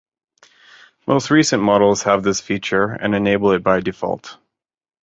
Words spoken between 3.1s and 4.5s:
enable it by default.